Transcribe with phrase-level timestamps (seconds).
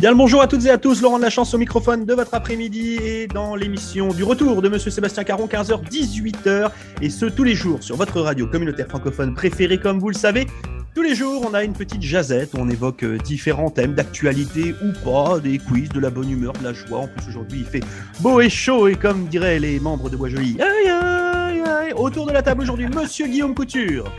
[0.00, 2.14] Bien le bonjour à toutes et à tous, Laurent de la chance au microphone de
[2.14, 6.70] votre après-midi et dans l'émission du retour de Monsieur Sébastien Caron, 15h, 18h,
[7.02, 10.46] et ce tous les jours sur votre radio communautaire francophone préférée, comme vous le savez.
[10.94, 14.92] Tous les jours, on a une petite jazette on évoque euh, différents thèmes d'actualité ou
[15.04, 17.00] pas, des quiz, de la bonne humeur, de la joie.
[17.00, 17.84] En plus, aujourd'hui, il fait
[18.20, 22.24] beau et chaud, et comme diraient les membres de Bois Joli, aïe aïe aïe, autour
[22.24, 24.10] de la table aujourd'hui, Monsieur Guillaume Couture.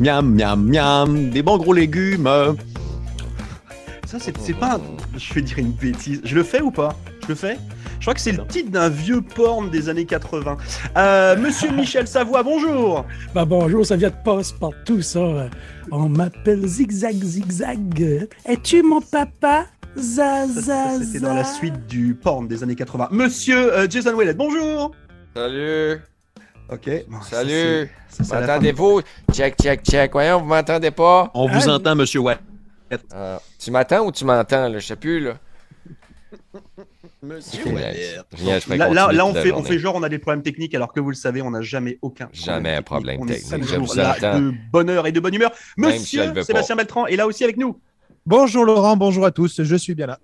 [0.00, 2.56] Miam, miam, miam, des bons gros légumes.
[4.06, 4.76] Ça, c'est pas.
[4.76, 4.80] un-
[5.18, 6.20] Je vais dire une bêtise.
[6.24, 6.94] Je le fais ou pas?
[7.24, 7.58] Je le fais?
[7.98, 10.56] Je crois que c'est le titre d'un vieux porn des années 80.
[10.96, 13.04] Euh, Monsieur Michel Savoie, bonjour.
[13.34, 15.48] Bah bonjour, ça vient de passe-partout, ça.
[15.90, 18.28] On m'appelle Zigzag Zigzag.
[18.44, 19.66] Es-tu mon papa?
[19.96, 23.08] Ça, Za, ça, za, C'était dans la suite du porn des années 80.
[23.12, 24.92] Monsieur euh, Jason Willett, bonjour.
[25.34, 26.00] Salut,
[26.70, 26.90] Ok.
[27.08, 27.90] bon, ça, salut.
[28.30, 29.00] M'entendez-vous?
[29.32, 30.12] Check, check, check.
[30.12, 31.30] Voyons, vous m'entendez pas?
[31.34, 32.40] On vous Ah, entend, monsieur Watt.
[33.14, 34.78] Euh, tu m'entends ou tu m'entends, là?
[34.78, 35.38] Je sais plus, là.
[37.22, 37.64] Monsieur.
[37.64, 39.68] Génial, je Là, là, continuer là, on toute la fait, on journée.
[39.68, 41.98] fait genre on a des problèmes techniques alors que vous le savez, on n'a jamais
[42.02, 42.84] aucun problème Jamais un technique.
[42.86, 43.62] problème On est technique.
[43.62, 44.40] toujours Je vous là entends.
[44.40, 45.50] de bonheur et de bonne humeur.
[45.76, 46.44] Même si elle Monsieur veut pas.
[46.44, 47.80] Sébastien Beltran est là aussi avec nous.
[48.26, 50.18] Bonjour Laurent, bonjour à tous, je suis bien là.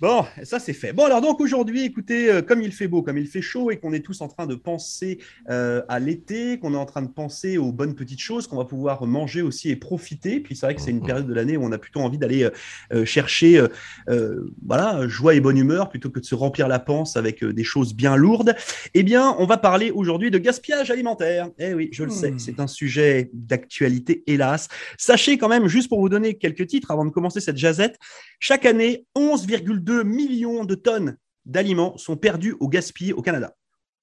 [0.00, 0.92] Bon, ça c'est fait.
[0.92, 3.78] Bon, alors donc aujourd'hui, écoutez, euh, comme il fait beau, comme il fait chaud et
[3.78, 5.18] qu'on est tous en train de penser
[5.50, 8.64] euh, à l'été, qu'on est en train de penser aux bonnes petites choses qu'on va
[8.64, 10.38] pouvoir manger aussi et profiter.
[10.38, 11.06] Puis c'est vrai que c'est une Mhm.
[11.06, 12.48] période de l'année où on a plutôt envie d'aller
[12.92, 13.60] euh, chercher,
[14.64, 17.92] voilà, joie et bonne humeur plutôt que de se remplir la panse avec des choses
[17.94, 18.54] bien lourdes.
[18.94, 21.48] Eh bien, on va parler aujourd'hui de gaspillage alimentaire.
[21.58, 22.38] Eh oui, je le sais, Hmm.
[22.38, 24.68] c'est un sujet d'actualité, hélas.
[24.96, 27.96] Sachez quand même, juste pour vous donner quelques titres avant de commencer cette jazette,
[28.38, 33.54] chaque année, 11,2 millions de tonnes d'aliments sont perdus au gaspillé au Canada.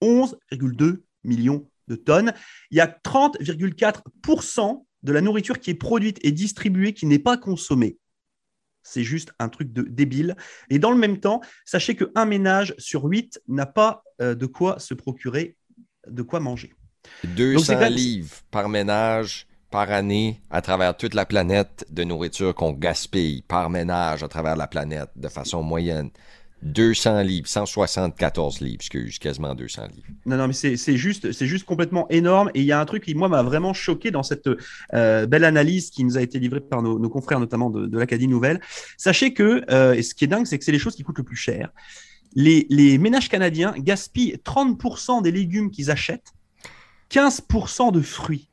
[0.01, 2.33] 11,2 millions de tonnes.
[2.71, 7.37] Il y a 30,4% de la nourriture qui est produite et distribuée qui n'est pas
[7.37, 7.97] consommée.
[8.83, 10.35] C'est juste un truc de débile.
[10.69, 14.79] Et dans le même temps, sachez qu'un ménage sur huit n'a pas euh, de quoi
[14.79, 15.57] se procurer,
[16.07, 16.73] de quoi manger.
[17.23, 22.03] Donc, 200 quand même- livres par ménage par année à travers toute la planète de
[22.03, 26.09] nourriture qu'on gaspille par ménage à travers la planète de façon moyenne.
[26.65, 30.07] 200 livres, 174 livres, excuse, quasiment 200 livres.
[30.25, 32.49] Non, non, mais c'est juste, c'est juste complètement énorme.
[32.55, 34.49] Et il y a un truc qui, moi, m'a vraiment choqué dans cette
[34.93, 38.27] euh, belle analyse qui nous a été livrée par nos, confrères, notamment de, de l'Acadie
[38.27, 38.61] Nouvelle.
[38.97, 41.19] Sachez que, euh, et ce qui est dingue, c'est que c'est les choses qui coûtent
[41.19, 41.69] le plus cher.
[42.35, 46.33] Les ménages canadiens gaspillent 30% des légumes qu'ils achètent,
[47.11, 48.49] 15% de fruits.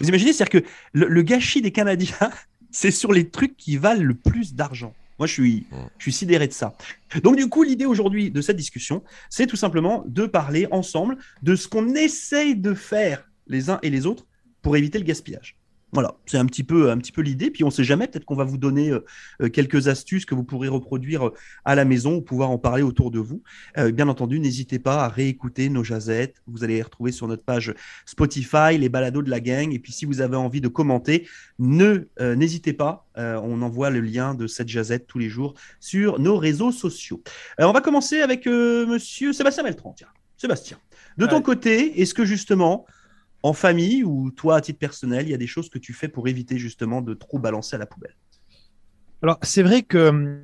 [0.00, 2.30] Vous imaginez, c'est-à-dire que le, gâchis des Canadiens,
[2.70, 4.94] c'est sur les trucs qui valent le plus d'argent.
[5.18, 5.66] Moi, je suis,
[5.98, 6.74] je suis sidéré de ça.
[7.22, 11.54] Donc, du coup, l'idée aujourd'hui de cette discussion, c'est tout simplement de parler ensemble de
[11.54, 14.26] ce qu'on essaye de faire les uns et les autres
[14.60, 15.56] pour éviter le gaspillage.
[15.94, 17.50] Voilà, c'est un petit peu, un petit peu l'idée.
[17.50, 19.04] Puis on ne sait jamais, peut-être qu'on va vous donner euh,
[19.42, 21.34] euh, quelques astuces que vous pourrez reproduire euh,
[21.64, 23.42] à la maison ou pouvoir en parler autour de vous.
[23.78, 26.36] Euh, bien entendu, n'hésitez pas à réécouter nos jazettes.
[26.48, 27.72] Vous allez les retrouver sur notre page
[28.06, 29.72] Spotify, les balados de la gang.
[29.72, 31.28] Et puis si vous avez envie de commenter,
[31.58, 33.06] ne euh, n'hésitez pas.
[33.16, 37.22] On envoie le lien de cette jazette tous les jours sur nos réseaux sociaux.
[37.60, 39.94] On va commencer avec Monsieur Sébastien Beltran.
[39.96, 40.78] Tiens, Sébastien,
[41.16, 41.42] de ton Ouais.
[41.42, 42.86] côté, est-ce que justement,
[43.44, 46.08] en famille ou toi à titre personnel, il y a des choses que tu fais
[46.08, 48.16] pour éviter justement de trop balancer à la poubelle?
[49.22, 50.40] Alors c'est vrai que hum,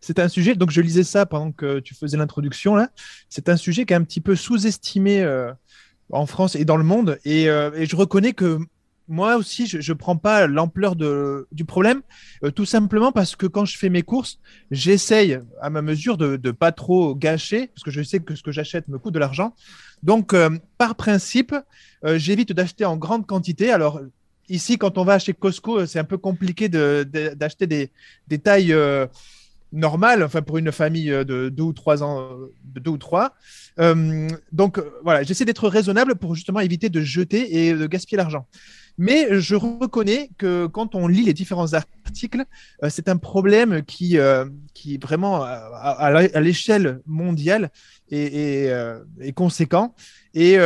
[0.00, 2.90] c'est un sujet, donc je lisais ça pendant que tu faisais l'introduction là,
[3.28, 5.52] c'est un sujet qui est un petit peu sous-estimé euh,
[6.10, 8.58] en France et dans le monde, et, euh, et je reconnais que
[9.10, 12.00] moi aussi je ne prends pas l'ampleur du problème,
[12.44, 14.38] euh, tout simplement parce que quand je fais mes courses,
[14.70, 18.42] j'essaye à ma mesure de ne pas trop gâcher, parce que je sais que ce
[18.42, 19.54] que j'achète me coûte de l'argent.
[20.04, 21.54] Donc euh, par principe,
[22.04, 23.72] euh, j'évite d'acheter en grande quantité.
[23.72, 24.00] Alors
[24.48, 28.76] ici, quand on va chez Costco, c'est un peu compliqué d'acheter des, tailles
[29.72, 33.34] normales, enfin pour une famille de deux ou trois ans, de deux ou trois.
[34.52, 38.46] Donc voilà, j'essaie d'être raisonnable pour justement éviter de jeter et de gaspiller l'argent.
[38.98, 42.44] Mais je reconnais que quand on lit les différents articles,
[42.82, 47.70] euh, c'est un problème qui, euh, qui vraiment à, l'échelle mondiale
[48.10, 49.00] est, euh,
[49.34, 49.94] conséquent.
[50.34, 50.58] Et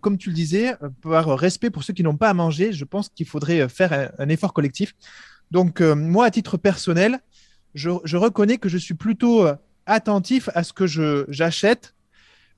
[0.00, 3.08] comme tu le disais, par respect pour ceux qui n'ont pas à manger, je pense
[3.08, 4.94] qu'il faudrait faire un, effort collectif.
[5.50, 7.20] Donc moi, à titre personnel,
[7.74, 9.46] je, reconnais que je suis plutôt
[9.86, 10.86] attentif à ce que
[11.28, 11.94] j'achète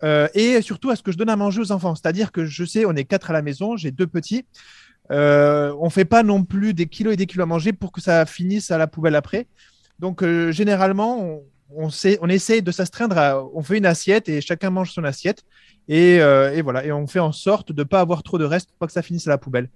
[0.03, 1.95] et surtout à ce que je donne à manger aux enfants.
[1.95, 4.47] C'est-à-dire que je sais, on est quatre à la maison, j'ai deux petits.
[5.11, 8.01] Euh, on fait pas non plus des kilos et des kilos à manger pour que
[8.01, 9.47] ça finisse à la poubelle après.
[9.99, 11.41] Donc euh, généralement,
[11.77, 15.45] on, essaye de s'astreindre à, on fait une assiette et chacun mange son assiette.
[15.89, 18.71] Et, euh, voilà, et on fait en sorte de ne pas avoir trop de reste
[18.79, 19.69] pour que ça finisse à la poubelle.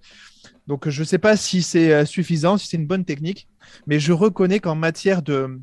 [0.67, 3.49] Donc je ne sais pas si c'est euh, suffisant, si c'est une bonne technique,
[3.87, 5.61] mais je reconnais qu'en matière de,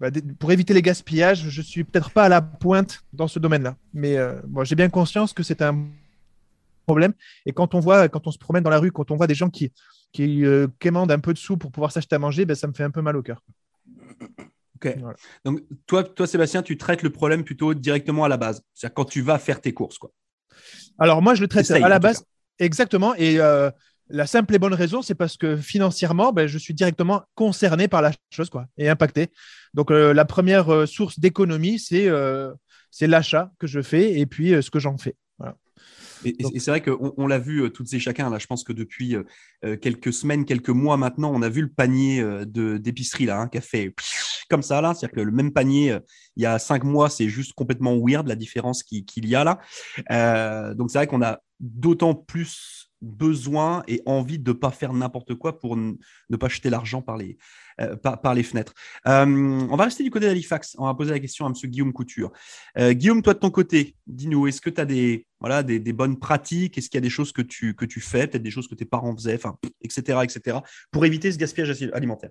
[0.00, 3.76] bah, pour éviter les gaspillages, je suis peut-être pas à la pointe dans ce domaine-là.
[3.94, 5.86] Mais euh, j'ai bien conscience que c'est un
[6.86, 7.12] problème.
[7.44, 9.34] Et quand on voit, quand on se promène dans la rue, quand on voit des
[9.34, 9.72] gens qui,
[10.12, 12.72] qui euh, quémandent un peu de sous pour pouvoir s'acheter à manger, ben, ça me
[12.72, 13.42] fait un peu mal au cœur.
[14.76, 14.96] Ok.
[14.98, 15.16] Voilà.
[15.44, 18.62] Donc, toi, toi, Sébastien, tu traites le problème plutôt directement à la base.
[18.74, 19.98] C'est-à-dire quand tu vas faire tes courses.
[19.98, 20.10] Quoi.
[20.98, 22.24] Alors moi, je le traite Essaye, à la base.
[22.58, 23.14] Exactement.
[23.16, 23.70] Et euh,
[24.08, 28.02] la simple et bonne raison, c'est parce que financièrement, ben, je suis directement concerné par
[28.02, 29.28] la chose quoi, et impacté.
[29.74, 32.52] Donc euh, la première euh, source d'économie, c'est euh,
[33.00, 35.16] l'achat que je fais et puis ce que j'en fais.
[36.26, 38.30] Et, c'est vrai qu'on on l'a vu euh, toutes et chacun.
[38.30, 39.22] Là, je pense que depuis euh,
[39.64, 43.48] euh, quelques semaines, quelques mois maintenant, on a vu le panier de d'épicerie là, hein,
[43.48, 43.94] qui a fait
[44.48, 44.94] comme ça là.
[44.94, 46.00] C'est-à-dire que le même panier euh,
[46.36, 49.44] il y a cinq mois, c'est juste complètement weird la différence qui- qu'il y a
[49.44, 49.58] là.
[50.10, 54.92] Euh, donc c'est vrai qu'on a d'autant plus besoin et envie de ne pas faire
[54.92, 57.36] n'importe quoi pour ne pas jeter l'argent par les,
[57.80, 58.74] euh, par, les fenêtres.
[59.06, 60.76] Euh, on va rester du côté d'Halifax.
[60.78, 61.54] On va poser la question à M.
[61.70, 62.32] Guillaume Couture.
[62.78, 66.18] Euh, Guillaume, toi de ton côté, dis-nous, est-ce que tu as des, voilà, des, bonnes
[66.18, 66.78] pratiques?
[66.78, 68.74] Est-ce qu'il y a des choses que tu, que tu fais, peut-être des choses que
[68.74, 70.58] tes parents faisaient, enfin, etc., etc.,
[70.90, 72.30] pour éviter ce gaspillage alimentaire?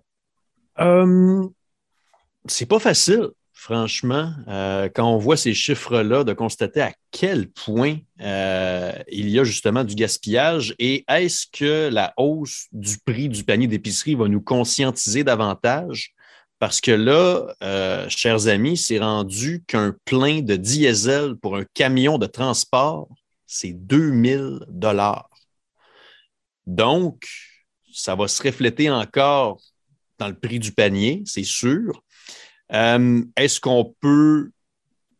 [2.48, 7.98] C'est pas facile, franchement, euh, quand on voit ces chiffres-là, de constater à quel point
[8.22, 13.44] euh, il y a justement du gaspillage et est-ce que la hausse du prix du
[13.44, 16.13] panier d'épicerie va nous conscientiser davantage?
[16.60, 22.18] Parce que là, euh, chers amis, c'est rendu qu'un plein de diesel pour un camion
[22.18, 23.07] de transport,
[23.48, 25.30] c'est 2000 dollars.
[26.68, 27.25] Donc,
[27.92, 29.60] ça va se refléter encore
[30.19, 32.04] dans le prix du panier, c'est sûr.
[32.74, 34.52] Euh, Est-ce qu'on peut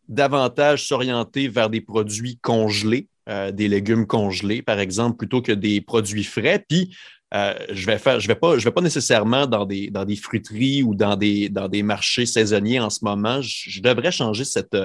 [0.08, 5.80] davantage s'orienter vers des produits congelés, euh, des légumes congelés, par exemple, plutôt que des
[5.80, 6.64] produits frais?
[6.68, 6.96] Puis,
[7.34, 10.94] euh, je vais vais pas, je vais pas nécessairement dans des, dans des fruiteries ou
[10.94, 13.40] dans des, dans des marchés saisonniers en ce moment.
[13.42, 14.76] Je, devrais changer cette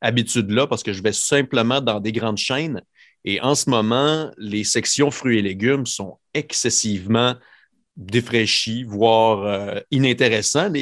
[0.00, 2.80] habitude-là parce que je vais simplement dans des grandes chaînes.
[3.24, 7.34] Et en ce moment, les sections fruits et légumes sont excessivement
[7.96, 10.72] défraîchis, voire euh, inintéressants.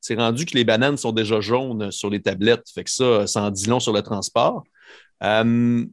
[0.00, 2.68] C'est rendu que les bananes sont déjà jaunes sur les tablettes.
[2.74, 4.64] Fait que ça, ça en dit long sur le transport.
[5.22, 5.84] Euh,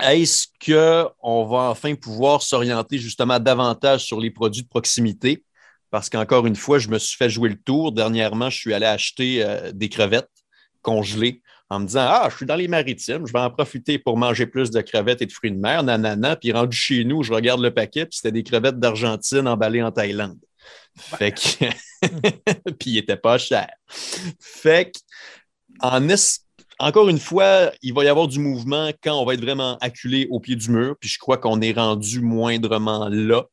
[0.00, 5.44] est-ce qu'on va enfin pouvoir s'orienter justement davantage sur les produits de proximité?
[5.90, 7.92] Parce qu'encore une fois, je me suis fait jouer le tour.
[7.92, 10.28] Dernièrement, je suis allé acheter euh, des crevettes
[10.82, 14.16] congelées en me disant Ah, je suis dans les maritimes, je vais en profiter pour
[14.16, 16.36] manger plus de crevettes et de fruits de mer, nanana.
[16.36, 19.92] Puis rendu chez nous, je regarde le paquet, puis c'était des crevettes d'Argentine emballées en
[19.92, 20.38] Thaïlande.
[20.96, 21.66] Fait que.
[22.78, 23.68] puis il était pas cher.
[24.40, 24.98] Fait que,
[25.80, 26.40] en es-
[26.78, 30.28] encore une fois, il va y avoir du mouvement quand on va être vraiment acculé
[30.30, 30.96] au pied du mur.
[31.00, 33.44] Puis je crois qu'on est rendu moindrement là.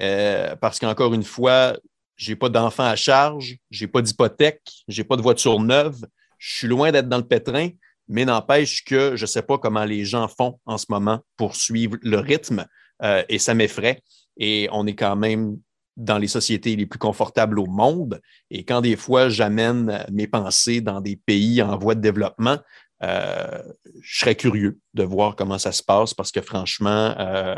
[0.00, 1.76] Euh, parce qu'encore une fois,
[2.16, 6.04] j'ai pas d'enfant à charge, j'ai pas d'hypothèque, j'ai pas de voiture neuve.
[6.38, 7.70] Je suis loin d'être dans le pétrin,
[8.08, 11.96] mais n'empêche que je sais pas comment les gens font en ce moment pour suivre
[12.02, 12.66] le rythme
[13.02, 14.00] euh, et ça m'effraie.
[14.38, 15.58] Et on est quand même
[15.96, 18.20] dans les sociétés les plus confortables au monde.
[18.50, 22.58] Et quand des fois j'amène mes pensées dans des pays en voie de développement,
[23.02, 23.62] euh,
[24.02, 27.54] je serais curieux de voir comment ça se passe parce que franchement, euh,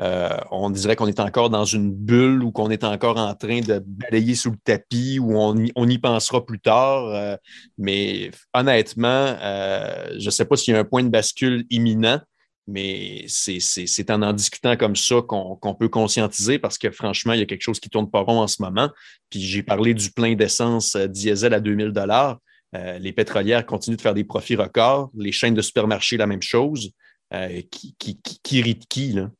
[0.00, 3.60] euh, on dirait qu'on est encore dans une bulle ou qu'on est encore en train
[3.60, 7.38] de balayer sous le tapis ou on y, pensera plus tard.
[7.78, 12.20] Mais honnêtement, je ne sais pas s'il y a un point de bascule imminent,
[12.68, 17.42] mais c'est en en discutant comme ça qu'on peut conscientiser parce que franchement, il y
[17.42, 18.90] a quelque chose qui tourne pas rond en ce moment.
[19.30, 22.38] Puis j'ai parlé du plein d'essence diesel à 2000 dollars.
[22.74, 25.10] Euh, les pétrolières continuent de faire des profits records.
[25.16, 26.90] Les chaînes de supermarchés, la même chose.
[27.34, 29.30] Euh, qui, qui, qui, qui rit de qui, là?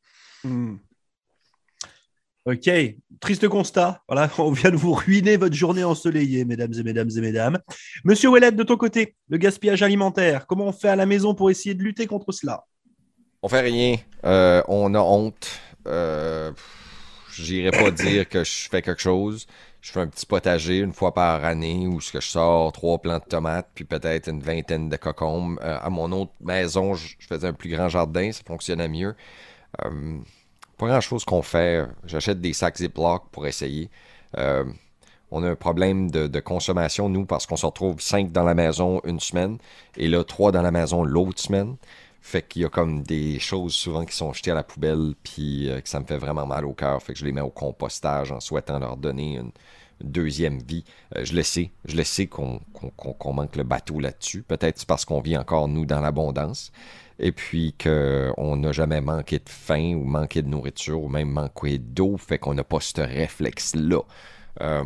[0.43, 0.77] Hmm.
[2.45, 2.69] Ok,
[3.19, 4.01] triste constat.
[4.07, 7.59] Voilà, on vient de vous ruiner votre journée ensoleillée, mesdames et mesdames et mesdames.
[8.05, 11.49] Monsieur Ouellet, de ton côté, le gaspillage alimentaire, comment on fait à la maison pour
[11.49, 12.65] essayer de lutter contre cela?
[13.41, 13.97] On fait rien.
[14.23, 15.59] Euh, on a honte.
[15.87, 16.51] Euh,
[17.33, 19.45] J'irai pas dire que je fais quelque chose.
[19.81, 23.19] Je fais un petit potager une fois par année où ce je sors trois plants
[23.19, 25.59] de tomates puis peut-être une vingtaine de cocombes.
[25.61, 29.15] Euh, à mon autre maison, je faisais un plus grand jardin, ça fonctionnait mieux.
[29.85, 30.17] Euh,
[30.77, 31.85] pas grand-chose qu'on fait.
[32.05, 33.89] J'achète des sacs Ziploc pour essayer.
[34.37, 34.65] Euh,
[35.31, 39.01] on a un problème de consommation, nous, parce qu'on se retrouve cinq dans la maison
[39.03, 39.57] une semaine
[39.97, 41.75] et là, trois dans la maison l'autre semaine.
[42.21, 45.69] Fait qu'il y a comme des choses souvent qui sont jetées à la poubelle, puis
[45.69, 47.01] euh, que ça me fait vraiment mal au cœur.
[47.01, 49.51] Fait que je les mets au compostage en souhaitant leur donner une,
[50.01, 50.83] deuxième vie.
[51.15, 52.59] Euh, je le sais, je le sais qu'on
[53.33, 54.43] manque le bateau là-dessus.
[54.43, 56.71] Peut-être parce qu'on vit encore, nous, dans l'abondance.
[57.19, 61.79] Et puis qu'on n'a jamais manqué de faim ou manqué de nourriture ou même manqué
[61.79, 64.01] d'eau, fait qu'on n'a pas ce réflexe-là.
[64.61, 64.83] Euh,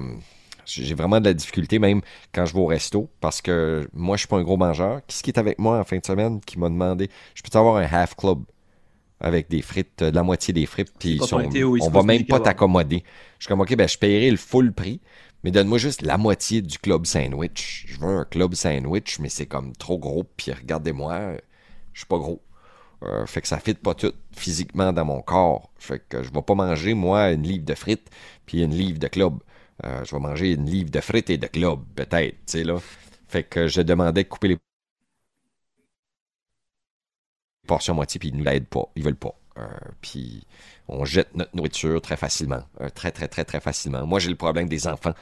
[0.65, 2.01] j'ai vraiment de la difficulté, même
[2.33, 5.01] quand je vais au resto, parce que moi, je suis pas un gros mangeur.
[5.07, 7.09] Qui ce qui est avec moi en fin de semaine qui m'a demandé?
[7.35, 8.39] Je peux avoir un half club
[9.19, 12.39] avec des frites, euh, de la moitié des frites, puis se on va même pas
[12.39, 13.03] t'accommoder.
[13.37, 14.99] Je suis comme, OK, ben, je paierai le full prix,
[15.43, 17.85] mais donne-moi juste la moitié du club sandwich.
[17.87, 21.33] Je veux un club sandwich, mais c'est comme trop gros, puis regardez-moi,
[21.93, 22.41] je suis pas gros.
[23.03, 25.71] Euh, fait que ça fit pas tout physiquement dans mon corps.
[25.77, 28.09] Fait que je vais pas manger, moi, une livre de frites,
[28.45, 29.39] puis une livre de club.
[29.83, 32.77] Euh, je vais manger une livre de frites et de club, peut-être, tu sais, là.
[33.27, 34.57] Fait que je demandais de couper les
[37.67, 38.85] portions à moitié, puis ils nous l'aident pas.
[38.95, 39.33] Ils veulent pas.
[39.57, 39.67] Euh,
[40.01, 40.45] puis
[40.87, 42.63] on jette notre nourriture très facilement.
[42.81, 44.05] Euh, très, très, très, très facilement.
[44.05, 45.13] Moi, j'ai le problème des enfants.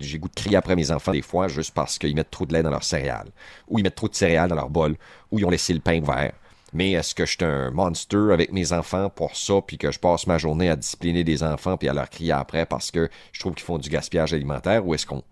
[0.00, 2.52] J'ai goût de crier après mes enfants des fois juste parce qu'ils mettent trop de
[2.52, 3.30] lait dans leur céréales.
[3.68, 4.96] Ou ils mettent trop de céréales dans leur bol.
[5.30, 6.32] Ou ils ont laissé le pain vert.
[6.72, 9.98] Mais est-ce que je suis un monster avec mes enfants pour ça, puis que je
[9.98, 13.40] passe ma journée à discipliner des enfants, puis à leur crier après parce que je
[13.40, 15.24] trouve qu'ils font du gaspillage alimentaire, ou est-ce qu'on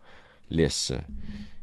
[0.50, 0.98] laisse euh,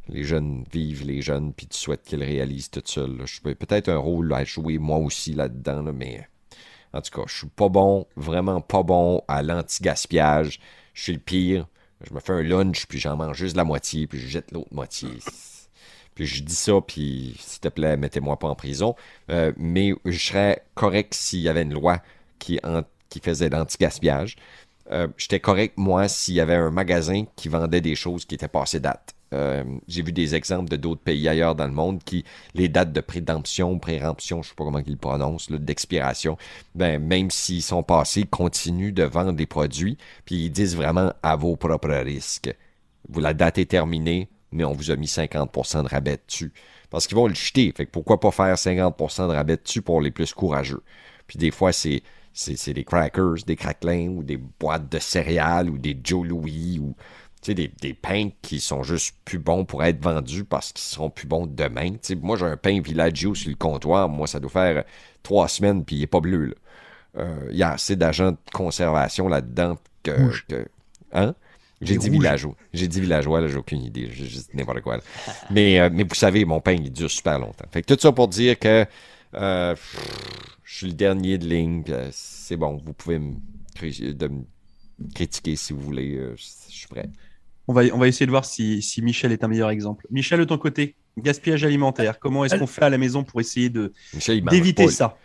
[0.07, 3.21] les jeunes vivre les jeunes, puis tu souhaites qu'ils réalisent tout seul?
[3.25, 6.27] Je peux peut-être un rôle à jouer moi aussi là-dedans, là, mais
[6.93, 10.61] en tout cas, je suis pas bon, vraiment pas bon à l'anti-gaspillage.
[10.93, 11.67] Je suis le pire.
[12.07, 14.73] Je me fais un lunch, puis j'en mange juste la moitié, puis je jette l'autre
[14.73, 15.09] moitié.
[16.15, 18.95] Puis je dis ça, puis s'il te plaît, mettez-moi pas en prison.
[19.29, 22.01] Euh, mais je serais correct s'il y avait une loi
[22.39, 22.59] qui,
[23.09, 24.37] qui faisait l'anti-gaspillage.
[24.91, 28.47] Euh, J'étais correct, moi, s'il y avait un magasin qui vendait des choses qui étaient
[28.47, 29.13] passées date.
[29.33, 32.93] Euh, J'ai vu des exemples de d'autres pays ailleurs dans le monde qui, les dates
[32.93, 36.37] de prédemption, préemption, je sais pas comment ils le prononcent, d'expiration,
[36.75, 41.11] ben, même s'ils sont passés, ils continuent de vendre des produits, puis ils disent vraiment
[41.23, 42.55] à vos propres risques.
[43.09, 46.53] Vous, la date est terminée, mais on vous a mis 50% de rabais dessus.
[46.89, 47.73] Parce qu'ils vont le jeter.
[47.75, 50.81] Fait que pourquoi pas faire 50% de rabais dessus pour les plus courageux?
[51.27, 55.69] Puis des fois, c'est, c'est, c'est des crackers, des craquelins, ou des boîtes de céréales,
[55.69, 56.95] ou des Joe Louis, ou
[57.47, 61.27] des, des pains qui sont juste plus bons pour être vendus parce qu'ils seront plus
[61.27, 61.91] bons demain.
[62.21, 64.09] Moi, j'ai un pain Villaggio sur le comptoir.
[64.09, 64.83] Moi, ça doit faire
[65.21, 66.45] trois semaines, puis il n'est pas bleu.
[66.45, 66.53] là.
[67.17, 70.31] Euh, Il y a assez d'agents de conservation là-dedans que...
[70.47, 70.67] Que-
[71.13, 71.35] hein?
[71.81, 72.55] J'ai dit villageois.
[72.73, 74.09] J'ai dit villageois, là, j'ai aucune idée.
[74.13, 74.97] J'ai juste dit n'importe quoi.
[74.97, 75.03] là.
[75.51, 77.65] Mais, euh, mais vous savez, mon pain, il dure super longtemps.
[77.71, 78.85] Fait que tout ça pour dire que
[79.35, 81.83] euh, pff, je suis le dernier de ligne.
[81.83, 83.33] puis, euh, c'est bon, vous pouvez me,
[83.75, 84.43] cri- de me
[85.13, 86.15] critiquer si vous voulez.
[86.15, 87.09] euh, je suis prêt.
[87.67, 90.05] On va, on va essayer de voir si, si Michel est un meilleur exemple.
[90.11, 93.69] Michel, de ton côté, gaspillage alimentaire, comment est-ce qu'on fait à la maison pour essayer
[93.69, 93.91] de
[94.51, 95.17] d'éviter ça?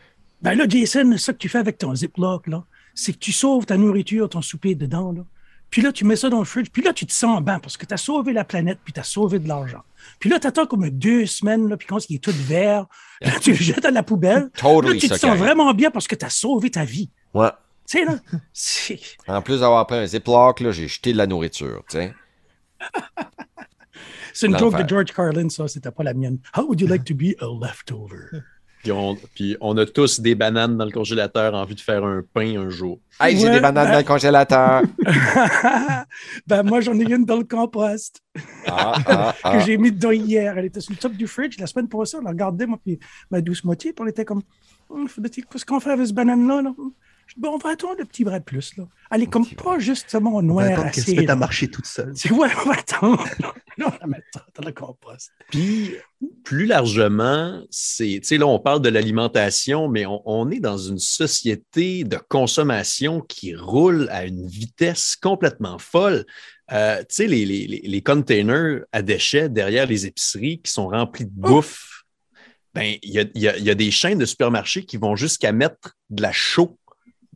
[0.42, 2.64] Ben là, Jason, ça que tu fais avec ton Ziploc, là,
[2.94, 5.22] c'est que tu sauves ta nourriture, ton souper dedans, là.
[5.70, 7.76] Puis là, tu mets ça dans le fridge, puis là, tu te sens bien parce
[7.76, 9.82] que tu as sauvé la planète, puis tu as sauvé de l'argent.
[10.18, 12.86] Puis là, tu attends comme deux semaines, là, puis quand il est tout vert,
[13.20, 14.50] là, tu le jettes à la poubelle.
[14.54, 17.10] Là, Totally tu te sens vraiment bien parce que tu as sauvé ta vie.
[17.34, 17.50] Ouais.
[17.86, 18.18] Tu sais, là,
[18.52, 19.00] c'est...
[19.28, 21.82] En plus d'avoir pris un Ziploc, là, j'ai jeté de la nourriture.
[21.88, 22.14] tu sais.
[24.32, 26.38] C'est une joke de George Carlin, ça, c'était pas la mienne.
[26.56, 28.42] How would you like to be a leftover?
[28.82, 32.02] Puis on, puis on a tous des bananes dans le congélateur en vue de faire
[32.04, 32.98] un pain un jour.
[33.20, 34.82] Hey, j'ai Ouais, des bananes ben- dans le congélateur.
[36.46, 38.22] ben, moi, j'en ai une dans le compost
[38.66, 39.58] Ah, ah, que ah.
[39.60, 40.56] j'ai mis dedans hier.
[40.56, 41.58] Elle était sur le top du fridge.
[41.58, 42.98] La semaine passée, on la regardait, moi, puis
[43.30, 44.42] ma douce moitié, puis on était comme,
[45.08, 46.62] faudrait-il- qu'est-ce qu'on fait avec ce banane-là?
[46.62, 46.70] Là?
[47.36, 48.76] Bon, on va attendre le petit bras de plus.
[48.76, 48.84] Là.
[49.10, 51.14] Elle est comme pas justement On va noire attendre qu'elle se assez.
[51.20, 52.12] mette à marcher toute seule.
[52.14, 53.24] C'est ouais, on va attendre.
[53.78, 54.22] On la met
[54.54, 55.30] dans le compost.
[55.50, 55.94] Puis,
[56.44, 60.76] plus largement, c'est, tu sais, là, on parle de l'alimentation, mais on, on est dans
[60.78, 66.26] une société de consommation qui roule à une vitesse complètement folle.
[66.72, 71.24] Euh, tu sais, les, les, les- containers à déchets derrière les épiceries qui sont remplis
[71.24, 72.04] de bouffe,
[72.74, 74.96] ben, il y a, il y a- il y a des chaînes de supermarchés qui
[74.96, 76.78] vont jusqu'à mettre de la chaux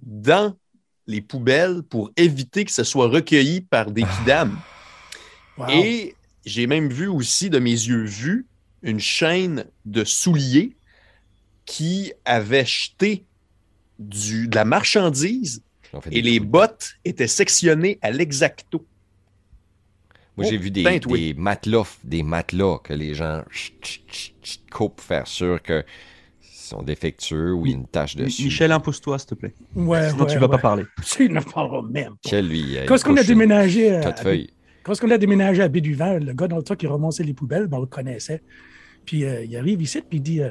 [0.04, 0.56] dans
[1.06, 4.58] les poubelles pour éviter que ce soit recueilli par des kidams.
[5.56, 5.68] Wow.
[5.70, 8.48] Et j'ai même vu aussi de mes yeux vus
[8.82, 10.76] une chaîne de souliers
[11.64, 13.24] qui avait jeté
[14.00, 15.62] du, de la marchandise
[16.10, 18.84] et les bottes étaient sectionnées à l'exacto.
[20.36, 21.34] Moi, j'ai Oh, vu des, oui.
[21.34, 25.62] des matelas, des matelas que les gens chut, chut, chut, chut, coupent pour faire sûr
[25.62, 25.84] que
[26.68, 28.44] sont défectueux ou il y a une tache dessus.
[28.44, 29.54] Michel, impose-toi, s'il te plaît.
[29.74, 30.84] Ouais, Sinon, ouais, tu vas pas parler.
[31.04, 32.18] Tu ne parleras même pas.
[32.24, 34.46] Michel, lui, Quand est-ce qu'on a déménagé à, de.
[34.82, 37.66] Quand on a déménagé à Béduvant, le gars dans le temps qui ramassait les poubelles,
[37.66, 38.42] ben, on le connaissait.
[39.06, 40.50] Puis euh, il arrive ici, puis il dit euh,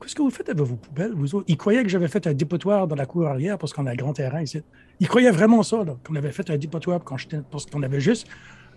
[0.00, 2.34] Qu'est-ce que vous faites avec vos poubelles, vous autres Il croyait que j'avais fait un
[2.34, 4.60] dépotoir dans la cour arrière parce qu'on a un grand terrain ici.
[4.98, 8.00] Il croyait vraiment ça, là, qu'on avait fait un dépotoir quand j'étais- parce qu'on avait
[8.00, 8.26] juste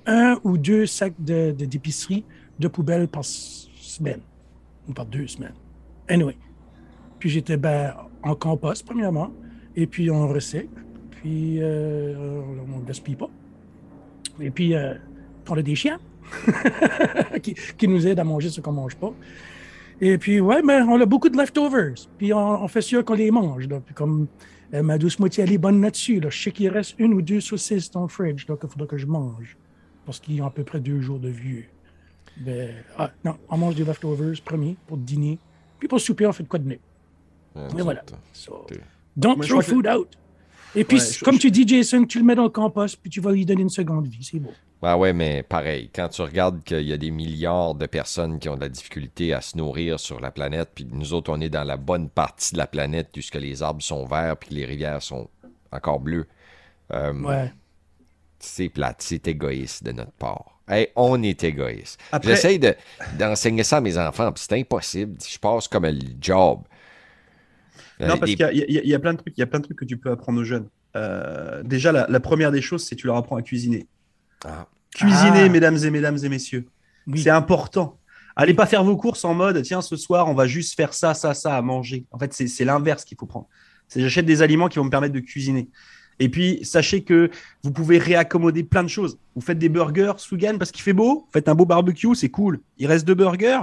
[0.06, 2.24] un ou deux sacs de- de- d'épicerie
[2.60, 4.22] de, poubelles par semaine.
[4.88, 5.56] Ou par deux semaines.
[6.08, 6.38] Anyway.
[7.20, 7.94] Puis j'étais ben,
[8.24, 9.32] en compost, premièrement.
[9.76, 10.70] Et puis on recycle.
[11.12, 12.42] Puis euh,
[12.74, 13.30] on ne gaspille pas.
[14.40, 14.74] Et puis,
[15.50, 16.00] On a des chiens
[17.42, 19.14] qui, qui nous aident à manger ce qu'on mange pas.
[20.02, 21.96] Et puis, ouais, mais on a beaucoup de leftovers.
[22.18, 23.68] Puis on, fait sûr qu'on les mange.
[23.68, 24.28] Puis comme
[24.74, 26.20] euh, ma douce moitié, elle est bonne là-dessus.
[26.20, 26.30] Là.
[26.30, 28.98] Je sais qu'il reste une ou deux saucisses dans le fridge, donc il faudra que
[28.98, 29.58] je mange.
[30.06, 31.66] Parce qu'ils ont à peu près deux jours de vieux.
[32.38, 35.40] Ben, ah, non, on mange des leftovers, premier, pour dîner.
[35.80, 36.80] Puis pour souper, on fait de quoi de mieux.
[37.76, 38.04] Mais voilà.
[38.34, 38.66] So,
[39.16, 40.10] don't throw que- food out.
[40.78, 42.98] Et puis, Ouais, je- comme je- tu dis, Jason, tu le mets dans le compost,
[43.02, 44.24] puis tu vas lui donner une seconde vie.
[44.24, 44.52] C'est beau.
[44.82, 48.50] Ah ouais, mais pareil, quand tu regardes qu'il y a des milliards de personnes qui
[48.50, 51.50] ont de la difficulté à se nourrir sur la planète, puis nous autres, on est
[51.50, 54.66] dans la bonne partie de la planète, puisque les arbres sont verts, puis que les
[54.66, 55.30] rivières sont
[55.72, 56.28] encore bleues.
[56.94, 57.52] Euh, Ouais.
[58.38, 60.60] C'est plate, c'est égoïste de notre part.
[60.68, 62.00] Hey, on est égoïste.
[62.12, 62.76] Après- J'essaye de-
[63.18, 65.18] d'enseigner ça à mes enfants, puis c'est impossible.
[65.26, 66.62] Je passe comme le job.
[68.02, 69.38] Euh, Non, parce qu'il y, a- il y a- il y a plein de trucs,
[69.38, 70.68] il y a plein de trucs que tu peux apprendre aux jeunes.
[70.96, 73.88] Euh, déjà, la, la première des choses, c'est que tu leur apprends à cuisiner.
[74.46, 74.68] Ah.
[74.94, 75.50] Cuisiner, Ah.
[75.50, 76.66] mesdames et mesdames et messieurs,
[77.08, 77.22] Oui.
[77.22, 77.98] c'est important.
[78.38, 81.14] Allez pas faire vos courses en mode tiens ce soir on va juste faire ça
[81.14, 82.06] ça ça à manger.
[82.12, 83.48] En fait c'est c'est l'inverse qu'il faut prendre.
[83.88, 85.70] C'est j'achète des aliments qui vont me permettre de cuisiner.
[86.20, 87.30] Et puis sachez que
[87.64, 89.18] vous pouvez réaccommoder plein de choses.
[89.36, 92.28] Vous faites des burgers Sougan parce qu'il fait beau, vous faites un beau barbecue, c'est
[92.30, 92.60] cool.
[92.78, 93.62] Il reste deux burgers.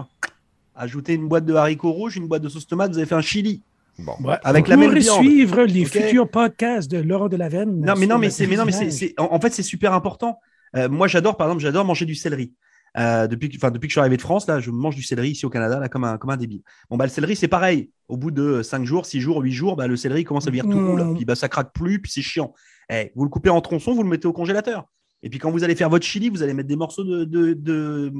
[0.74, 3.20] Ajoutez une boîte de haricots rouges, une boîte de sauce tomate, vous avez fait un
[3.20, 3.60] chili.
[3.98, 4.14] Bon.
[4.24, 4.36] Ouais.
[4.42, 7.80] Avec la même suivre les futurs podcasts de Laurent de la Veine.
[7.80, 10.38] Non, mais non, mais c'est, mais non, mais c'est, en, en fait, c'est super important.
[10.76, 12.54] Euh, moi, j'adore, par exemple, j'adore manger du céleri.
[12.98, 15.02] Euh, depuis, que, enfin, depuis que je suis arrivé de France, là, je mange du
[15.02, 16.62] céleri ici au Canada, là, comme un, comme un débile.
[16.90, 17.90] Bon, bah, le céleri, c'est pareil.
[18.08, 20.64] Au bout de 5 jours, 6 jours, 8 jours, bah, le céleri commence à devenir
[20.64, 20.90] tout Mmh.
[20.90, 21.14] roule.
[21.14, 22.52] Puis, bah, ça craque plus, puis c'est chiant.
[22.90, 24.86] Eh, vous le coupez en tronçons, vous le mettez au congélateur.
[25.22, 27.52] Et puis, quand vous allez faire votre chili, vous allez mettre des morceaux de, de,
[27.54, 28.12] de-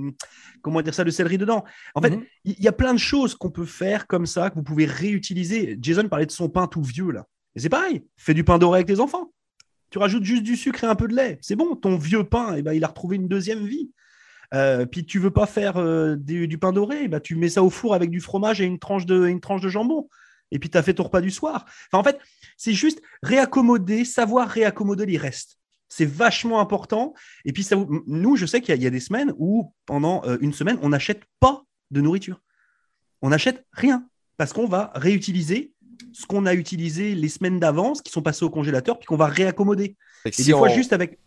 [0.62, 1.64] comment dire ça, de céleri dedans.
[1.94, 2.25] En fait, Mhm.
[2.44, 5.76] il y, a plein de choses qu'on peut faire comme ça, que vous pouvez réutiliser.
[5.80, 7.26] Jason parlait de son pain tout vieux, là.
[7.56, 8.04] Et c'est pareil.
[8.16, 9.32] Fais du pain doré avec tes enfants.
[9.90, 11.38] Tu rajoutes juste du sucre et un peu de lait.
[11.42, 13.90] C'est bon, ton vieux pain, eh ben, il a retrouvé une deuxième vie.
[14.54, 17.49] Euh, puis tu veux pas faire euh, du, du pain doré, eh ben, tu mets
[17.49, 20.08] ça au four avec du fromage et une tranche de, une tranche de jambon.
[20.50, 21.65] Et puis tu as fait ton repas du soir.
[21.91, 22.19] Enfin, en fait,
[22.56, 25.58] c'est juste réaccommoder, savoir réaccommoder les restes.
[25.95, 27.13] C'est vachement important.
[27.45, 27.76] Et puis, ça
[28.07, 30.55] nous, je sais qu'il y, a- il y a des semaines où, pendant euh, une
[30.55, 32.41] semaine, on n'achète pas de nourriture.
[33.21, 35.73] On n'achète rien parce qu'on va réutiliser
[36.15, 39.26] ce qu'on a utilisé les semaines d'avance, qui sont passés au congélateur, puis qu'on va
[39.26, 39.97] réaccommoder.
[40.31, 41.19] Et si des fois, juste avec.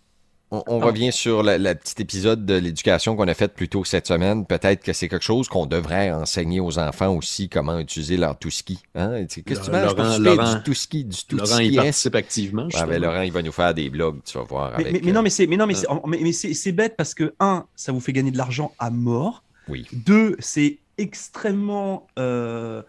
[0.55, 0.85] On, on Ah.
[0.85, 4.45] revient sur la, la petite épisode de l'éducation qu'on a fait plus tôt cette semaine.
[4.45, 8.49] Peut-être que c'est quelque chose qu'on devrait enseigner aux enfants aussi, comment utiliser leur tout
[8.51, 8.79] ski.
[8.95, 9.25] Hein?
[9.25, 10.17] Qu'est-ce que tu manges Laurent-?
[10.19, 12.67] Laurent- Du tout ski, du tout Laurent, il participe activement.
[12.87, 14.73] Ben, Laurent, il va nous faire des blogs, tu vas voir.
[14.77, 17.33] Mais, avec, mais- mais non, euh, mais c'est, mais non, mais c'est, bête parce que
[17.39, 19.43] un, ça vous fait gagner de l'argent à mort.
[19.67, 19.85] Oui.
[19.93, 22.81] Deux, c'est extrêmement euh,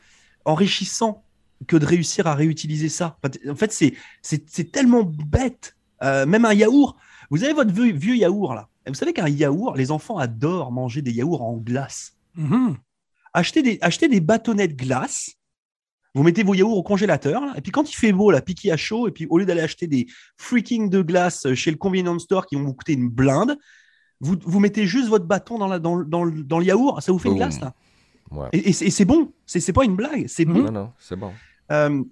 [0.45, 1.23] enrichissant
[1.67, 3.17] que de réussir à réutiliser ça.
[3.49, 5.75] En fait, c'est, c'est, c'est tellement bête.
[6.03, 6.97] Euh, même un yaourt.
[7.31, 8.69] Vous avez votre vieux, vieux yaourt là.
[8.87, 12.15] Et vous savez qu'un yaourt, les enfants adorent manger des yaourts en glace.
[12.37, 12.77] Mhm.
[13.33, 15.31] achetez des, achetez des bâtonnets de glace.
[16.15, 18.73] Vous mettez vos yaourts au congélateur, là, et puis quand il fait beau, là, piqué
[18.73, 20.07] à chaud, et puis au lieu d'aller acheter des
[20.39, 23.59] freaking de glace chez le convenience store qui vont vous coûter une blinde,
[24.21, 27.03] vous, vous mettez juste votre bâton dans, la, dans, le- dans, le- dans le yaourt,
[27.03, 27.49] ça vous fait une Boum.
[27.49, 27.61] glace.
[27.61, 27.75] là.
[28.31, 28.49] ouais.
[28.55, 30.63] Et, et c'est bon, c'est c'est pas une blague, c'est bon.
[30.63, 31.33] Non, non, c'est bon.
[31.71, 32.03] Euh,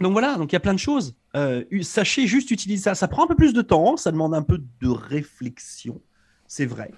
[0.00, 1.14] donc voilà, donc il y a plein de choses.
[1.36, 2.94] Euh, sachez juste utiliser ça.
[2.94, 6.00] Ça prend un peu plus de temps, ça demande un peu de réflexion,
[6.46, 6.90] c'est vrai.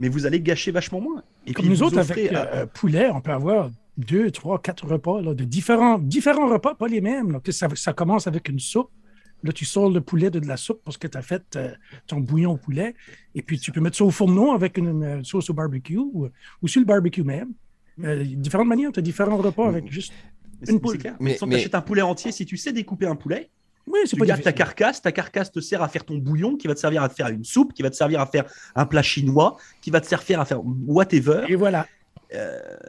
[0.00, 1.22] Mais vous allez gâcher vachement moins.
[1.46, 4.60] Et Comme puis nous autres, offrez avec à- euh, poulet, on peut avoir deux, trois,
[4.60, 7.32] quatre repas là, de différents, différents repas, pas les mêmes.
[7.32, 7.40] là.
[7.40, 8.90] Que ça, ça commence avec une soupe.
[9.42, 11.70] Là, tu sors le poulet de, de la soupe parce que tu as fait euh,
[12.06, 12.94] ton bouillon au poulet.
[13.34, 16.28] Et puis, tu peux mettre ça au fourneau avec une, une sauce au barbecue ou,
[16.62, 17.52] ou sur le barbecue même.
[18.02, 20.12] Euh, différentes manières, tu as différents repas avec juste.
[20.62, 20.98] C'est- Une poule.
[20.98, 21.16] clair.
[21.20, 23.50] Mais- Mais, si mais- tu achètes un poulet entier, si tu sais découper un poulet,
[23.86, 26.56] Oui, c'est tu pas gardes ta carcasse, ta carcasse te sert à faire ton bouillon,
[26.56, 28.44] qui va te servir à te faire une soupe, qui va te servir à faire
[28.76, 31.44] un plat chinois, qui va te servir à faire whatever.
[31.48, 31.86] Et voilà.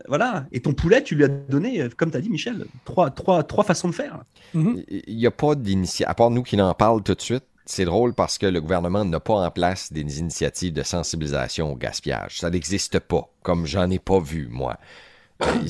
[0.07, 0.45] Voilà.
[0.51, 3.43] Et ton poulet, tu lui as donné, euh, comme tu as dit, Michel, trois, trois,
[3.43, 4.23] trois façons de faire.
[4.53, 4.84] Mhm.
[5.07, 7.43] Il n'y a pas d'initiative, à part nous qui en parlent tout de suite.
[7.65, 11.75] C'est drôle parce que le gouvernement n'a pas en place des initiatives de sensibilisation au
[11.75, 12.39] gaspillage.
[12.39, 14.77] Ça n'existe pas, comme j'en ai pas vu, moi.
[15.43, 15.67] Euh,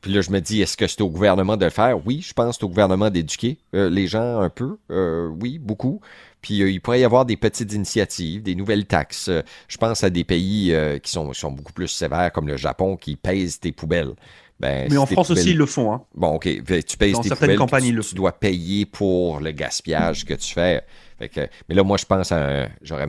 [0.00, 2.04] Puis là, je me dis, est-ce que c'est au gouvernement de le faire?
[2.06, 4.78] Oui, je pense que c'est au gouvernement d'éduquer euh, les gens un peu.
[4.90, 6.00] Euh, oui, beaucoup.
[6.42, 9.30] Puis euh, il pourrait y avoir des petites initiatives, des nouvelles taxes.
[9.68, 13.16] Je pense à des pays qui sont, sont beaucoup plus sévères, comme le Japon, qui
[13.16, 14.14] pèsent tes poubelles.
[14.58, 15.92] Ben, Mais en France aussi, ils le font.
[15.92, 16.02] hein.
[16.14, 16.44] Bon, OK.
[16.64, 20.54] Fait, Tu Dans tes certaines poubelles, le tu, dois payer pour le gaspillage que tu
[20.54, 20.82] fais.
[21.18, 23.06] Fait que, mais là, moi, je pense à j'aurais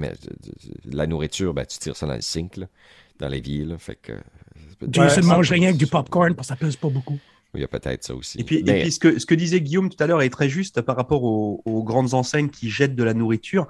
[0.86, 2.66] la nourriture, ben, tu tires ça dans le sink, là,
[3.20, 3.66] dans l'évier.
[3.78, 4.14] Fait que,
[4.90, 7.18] Jason Ouais, mange ça- rien avec du popcorn parce que ça pèse pas beaucoup.
[7.56, 8.40] Il y a peut-être ça aussi.
[8.40, 10.30] Et puis, et Mais- puis ce, que, ce que disait Guillaume tout à l'heure est
[10.30, 13.68] très juste par rapport aux, aux grandes enseignes qui jettent de la nourriture.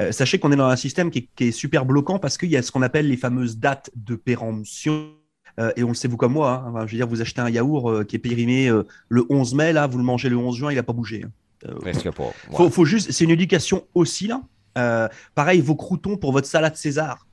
[0.00, 2.50] Euh, sachez qu'on est dans un système qui est, qui est super bloquant parce qu'il
[2.50, 5.12] y a ce qu'on appelle les fameuses dates de péremption.
[5.58, 6.64] Euh, et on le sait, vous comme moi.
[6.66, 6.70] hein.
[6.70, 9.54] Enfin, je veux dire, vous achetez un yaourt euh, qui est périmé euh, le 11
[9.54, 11.22] mai, là, vous le mangez le 11 juin, il n'a pas bougé.
[11.24, 11.30] hein.
[11.68, 12.22] Euh, Presque pas.
[12.24, 12.32] Ouais.
[12.56, 14.42] faut, faut juste, c'est une éducation aussi là.
[14.78, 17.26] Euh, pareil, vos croutons pour votre salade César.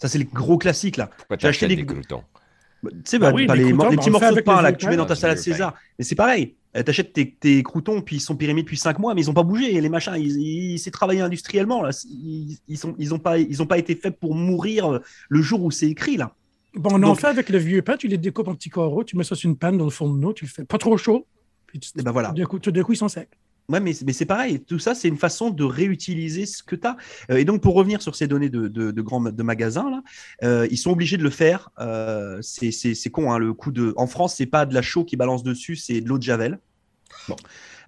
[0.00, 1.06] Ça, c'est les gros classiques là.
[1.16, 2.24] Pourquoi j'ai acheté des- des croutons?
[2.82, 4.72] Tu sais, Bah bah, oui, les les, croutons, les bah, petits morceaux de pain là
[4.72, 5.74] que tu mets dans ta salade César.
[5.98, 6.54] Mais c'est pareil.
[6.76, 9.34] Euh, T'achètes tes, tes croutons, puis ils sont périmés depuis 5 mois, mais ils n'ont
[9.34, 9.74] pas bougé.
[9.74, 11.82] Et les machins, ils, ils, c'est travaillé industriellement.
[11.82, 11.90] Là.
[12.08, 15.42] Ils, ils, sont, ils, ont pas, ils ont pas été faits pour mourir euh, le
[15.42, 16.16] jour où c'est écrit.
[16.16, 16.34] là.
[16.74, 19.16] Bon, on en fait avec le vieux pain, tu les découpes en petits carreaux, tu
[19.16, 21.26] mets ça sur une panne dans le fourneau, tu le fais pas trop chaud,
[21.66, 22.28] puis tu, Et ben voilà.
[22.28, 23.28] tout d'un coup, coup, ils sont secs.
[23.70, 24.60] Ouais, mais, mais c'est pareil.
[24.60, 26.96] Tout ça, c'est une façon de réutiliser ce que tu as.
[27.28, 30.02] et donc, pour revenir sur ces données de, de, de grands de magasins, là,
[30.42, 31.70] euh, ils sont obligés de le faire.
[31.78, 33.94] Euh, c'est con, hein, le coup de.
[33.96, 36.58] En France, c'est pas de la chaux qui balance dessus, c'est de l'eau de Javel.
[37.28, 37.36] Bon.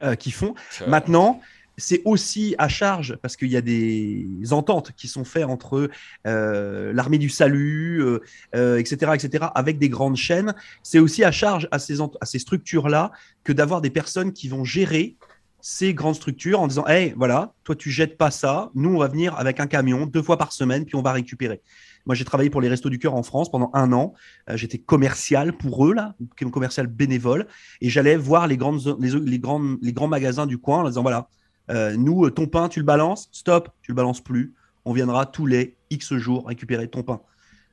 [0.02, 0.54] Euh, qui font.
[0.86, 1.40] Maintenant,
[1.76, 5.90] c'est aussi à charge parce qu'il y a des ententes qui sont faites entre
[6.26, 8.20] euh, l'armée du salut, euh,
[8.54, 10.54] euh, etc., etc., avec des grandes chaînes.
[10.82, 13.12] C'est aussi à charge à ces, à ces structures-là
[13.44, 15.16] que d'avoir des personnes qui vont gérer
[15.62, 18.70] ces grandes structures en disant Hey, voilà, toi, tu jettes pas ça.
[18.74, 21.62] Nous, on va venir avec un camion deux fois par semaine, puis on va récupérer.
[22.04, 24.12] Moi, j'ai travaillé pour les Restos du Cœur en France pendant un an.
[24.50, 26.16] Euh, J'étais commercial pour eux, là,
[26.50, 27.46] commercial bénévole.
[27.80, 31.28] Et j'allais voir les, grandes, les, grandes, les grands magasins du coin en disant Voilà,
[31.70, 34.54] euh, nous, euh, ton pain, tu le balances, stop, tu le balances plus.
[34.84, 37.20] On viendra tous les X jours récupérer ton pain.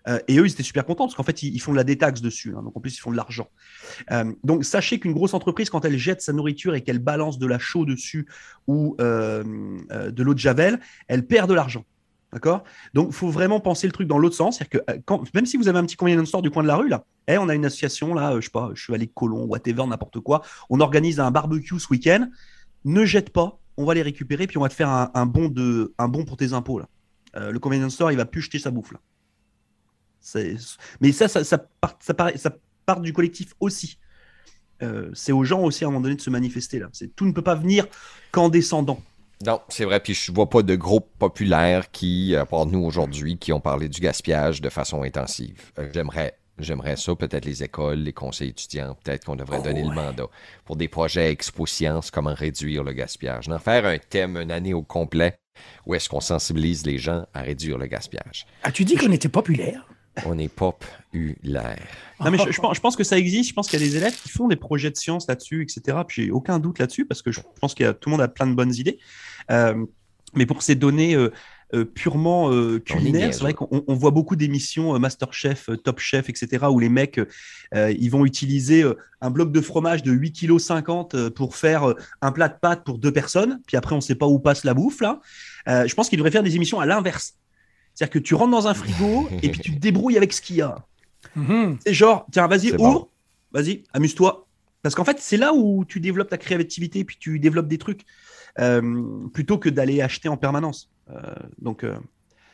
[0.09, 2.21] Euh, et eux, ils étaient super contents parce qu'en fait, ils, font de la détaxe
[2.21, 2.53] dessus.
[2.57, 2.63] hein.
[2.63, 3.47] donc, en plus, ils font de l'argent.
[4.11, 7.45] Euh, donc, sachez qu'une grosse entreprise, quand elle jette sa nourriture et qu'elle balance de
[7.45, 8.27] la chaux dessus
[8.67, 9.43] ou euh,
[10.11, 11.85] de l'eau de Javel, elle perd de l'argent.
[12.33, 12.63] D'accord?
[12.93, 14.57] Donc, il faut vraiment penser le truc dans l'autre sens.
[14.57, 16.89] C'est-à-dire que même si vous avez un petit convenience store du coin de la rue,
[16.89, 19.85] là, eh, on a une association, là, je sais pas, je suis allé colon, whatever,
[19.87, 20.43] n'importe quoi.
[20.69, 22.27] On organise un barbecue ce week-end.
[22.85, 25.93] Ne jette pas, on va les récupérer, puis on va te faire un, bon, de,
[25.97, 26.81] un bon pour tes impôts.
[27.35, 28.91] Le convenience store, il va plus jeter sa bouffe.
[28.91, 28.99] Là.
[31.01, 32.51] Mais ça, ça, ça, part, ça, part, ça
[32.85, 33.97] part du collectif aussi.
[34.81, 36.79] Euh, c'est aux gens aussi à un moment donné de se manifester.
[36.79, 36.87] Là.
[36.93, 37.85] C'est- Tout ne peut pas venir
[38.31, 39.01] qu'en descendant.
[39.45, 39.99] Non, c'est vrai.
[39.99, 43.87] Puis je vois pas de groupe populaire qui, à part nous aujourd'hui, qui ont parlé
[43.89, 45.71] du gaspillage de façon intensive.
[45.79, 46.35] Euh, J'aimerais.
[46.61, 50.25] J'aimerais ça, peut-être les écoles, les conseils étudiants, peut-être qu'on devrait Oh, donner le mandat
[50.65, 53.47] pour des projets Expo Science, comment réduire le gaspillage.
[53.47, 55.39] D'en faire un thème, une année au complet,
[55.85, 58.45] où est-ce qu'on sensibilise les gens à réduire le gaspillage.
[58.63, 59.87] As-tu dit qu'on était populaire?
[60.25, 61.79] On est populaire.
[62.19, 63.49] Non, mais je, je pense, je pense que ça existe.
[63.49, 65.97] Je pense qu'il y a des élèves qui font des projets de science là-dessus, etc.
[66.07, 68.47] Puis j'ai aucun doute là-dessus parce que je pense que tout le monde a plein
[68.47, 68.99] de bonnes idées.
[69.51, 69.85] Euh,
[70.35, 71.31] mais pour ces données euh,
[71.73, 76.65] euh, purement culinaires, c'est vrai qu'on on voit beaucoup d'émissions Masterchef, Top Chef, etc.
[76.69, 77.19] où les mecs,
[77.73, 78.83] ils vont utiliser
[79.21, 83.11] un bloc de fromage de 8,50 kg pour faire un plat de pâtes pour deux
[83.11, 83.61] personnes.
[83.67, 85.21] Puis après, on ne sait pas où passe la bouffe là.
[85.67, 87.35] Je pense qu'ils devraient faire des émissions à l'inverse.
[87.99, 90.55] C'est-à-dire que tu rentres dans un frigo et puis tu te débrouilles avec ce qu'il
[90.55, 90.77] y a.
[91.35, 91.79] Mhm.
[91.85, 93.09] C'est genre, tiens, vas-y, ouvre,
[93.51, 94.47] vas-y, amuse-toi.
[94.81, 98.05] Parce qu'en fait, c'est là où tu développes ta créativité, puis tu développes des trucs,
[98.59, 100.89] euh, plutôt que d'aller acheter en permanence.
[101.09, 101.19] Euh,
[101.61, 101.97] donc, euh,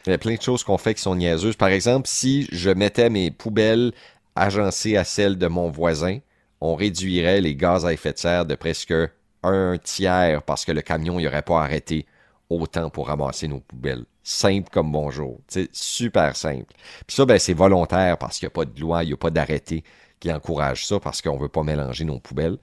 [0.07, 1.57] Il y a plein de choses qu'on fait qui sont niaiseuses.
[1.57, 3.91] Par exemple, si je mettais mes poubelles
[4.35, 6.17] agencées à celles de mon voisin,
[6.59, 8.95] on réduirait les gaz à effet de serre de presque
[9.43, 12.07] un tiers parce que le camion n'aurait pas arrêté
[12.49, 14.05] autant pour ramasser nos poubelles.
[14.27, 15.39] Simple comme bonjour.
[15.47, 16.73] C'est super simple.
[17.05, 19.17] Puis ça, ben, c'est volontaire parce qu'il n'y a pas de loi, il n'y a
[19.17, 19.83] pas d'arrêté
[20.19, 22.57] qui encourage ça parce qu'on ne veut pas mélanger nos poubelles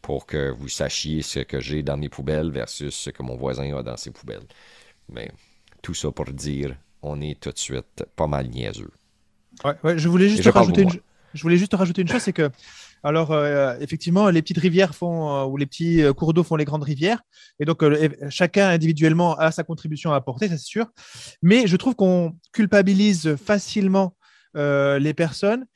[0.00, 3.76] pour que vous sachiez ce que j'ai dans mes poubelles versus ce que mon voisin
[3.76, 4.46] a dans ses poubelles.
[5.08, 5.28] Mais
[5.82, 8.92] tout ça pour dire, on est tout de suite pas mal niaiseux.
[9.64, 11.00] Ouais, ouais, je voulais juste je parle rajouter pour une,
[11.34, 12.48] je voulais juste rajouter une chose, c'est que,
[13.02, 16.56] alors, euh, effectivement, les petites rivières font, euh, ou les petits euh, cours d'eau font
[16.56, 17.20] les grandes rivières.
[17.60, 17.82] Et donc,
[18.30, 20.86] chacun individuellement a sa contribution à apporter, c'est sûr.
[21.42, 24.14] Mais je trouve qu'on culpabilise facilement
[24.54, 25.66] les personnes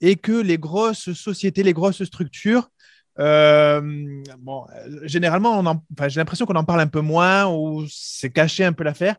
[0.00, 2.70] et que les grosses sociétés, les grosses structures,
[3.16, 4.66] bon,
[5.04, 8.64] généralement, on en- enfin, j'ai l'impression qu'on en parle un peu moins ou c'est caché
[8.64, 9.16] un peu l'affaire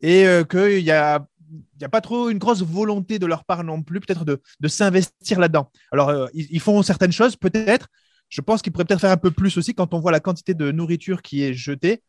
[0.00, 1.24] et qu'il y a
[1.78, 4.68] n'y a pas trop une grosse volonté de leur part non plus, peut-être de, de
[4.68, 5.70] s'investir là-dedans.
[5.92, 7.88] Alors, euh, ils, font certaines choses, peut-être.
[8.28, 10.54] Je pense qu'ils pourraient peut-être faire un peu plus aussi quand on voit la quantité
[10.54, 12.02] de nourriture qui est jetée.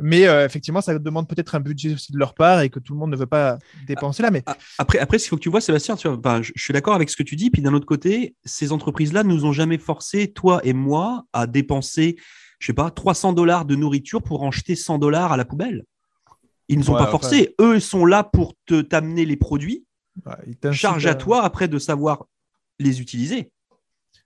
[0.00, 2.92] Mais euh, effectivement, ça demande peut-être un budget aussi de leur part et que tout
[2.92, 4.30] le monde ne veut pas dépenser là.
[4.30, 4.44] Mais
[4.78, 6.94] après, après, ce qu'il faut que tu vois, Sébastien, tu vois, enfin, je, suis d'accord
[6.94, 7.50] avec ce que tu dis.
[7.50, 12.16] Puis d'un autre côté, ces entreprises-là nous ont jamais forcé, toi et moi, à dépenser,
[12.60, 15.84] je sais pas, 300 dollars de nourriture pour en jeter 100 dollars à la poubelle.
[16.68, 17.54] Ils nous ont Ouais, pas enfin- forcé.
[17.60, 19.84] Eux ils sont là pour te t'amener les produits.
[20.26, 22.26] ouais, Charge à à- toi après de savoir
[22.78, 23.50] les utiliser.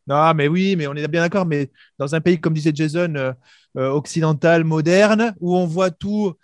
[0.06, 1.46] Non, mais oui, mais on est bien d'accord.
[1.46, 3.32] Mais dans un pays, comme disait Jason, euh,
[3.78, 6.34] euh, occidental, moderne, où on voit tout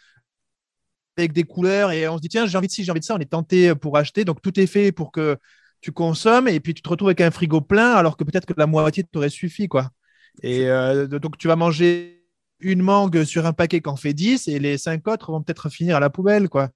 [1.17, 3.05] avec des couleurs et on se dit, tiens, j'ai envie de ci, j'ai envie de
[3.05, 4.25] ça, on est tenté pour acheter.
[4.25, 5.37] Donc, tout est fait pour que
[5.81, 8.55] tu consommes et puis tu te retrouves avec un frigo plein alors que peut-être que
[8.57, 9.91] la moitié t'aurait suffi, quoi.
[10.43, 12.18] Et euh, donc, tu vas manger
[12.61, 15.69] une mangue sur un paquet qui en fait 10 et les cinq autres vont peut-être
[15.69, 16.71] finir à la poubelle, quoi.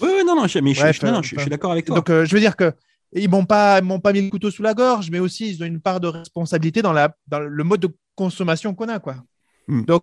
[0.00, 1.42] Oui, oui, non, non, je, mais je- Bref, je, non, non, euh, je- je enfin,
[1.42, 1.96] suis d'accord avec toi.
[1.96, 2.72] Donc, euh, je veux dire que
[3.12, 5.62] ils m'ont pas, ils m'ont pas mis le couteau sous la gorge, mais aussi ils
[5.62, 9.16] ont une part de responsabilité dans, la, dans le mode de consommation qu'on a, quoi.
[9.68, 9.84] Hmm.
[9.84, 10.02] Donc,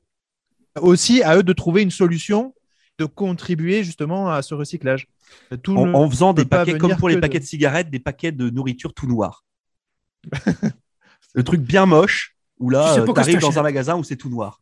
[0.79, 2.55] aussi à eux de trouver une solution,
[2.97, 5.07] de contribuer justement à ce recyclage.
[5.61, 8.49] Tout en, faisant des paquets, comme pour les de- paquets de cigarettes, des paquets de
[8.49, 9.43] nourriture tout noir.
[11.33, 13.41] le truc bien moche, où Tu là, sais euh, t'achètes.
[13.41, 14.61] dans un magasin où c'est tout noir.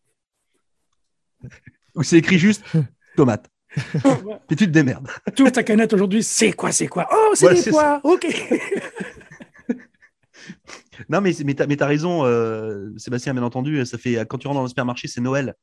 [1.95, 2.63] Où c'est écrit juste
[3.15, 3.49] tomate.
[4.49, 5.07] Et tu te démerdes.
[5.35, 7.07] Tout ta canette aujourd'hui, c'est quoi, c'est quoi?
[7.11, 8.27] Oh, c'est Ouais, des pois, OK.
[11.09, 13.83] Non, mais, mais t'as mais t'as raison, euh, Sébastien, bien entendu.
[13.85, 15.55] Ça fait, quand tu rentres dans le supermarché, c'est Noël.